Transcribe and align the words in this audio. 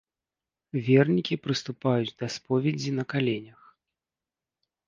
Вернікі 0.87 1.35
прыступаюць 1.45 2.15
да 2.23 2.31
споведзі 2.37 2.95
на 3.01 3.09
каленях. 3.15 3.59